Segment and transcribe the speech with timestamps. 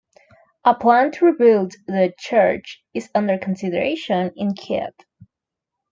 [0.65, 4.95] A plan to rebuild the church is under consideration in Kiev.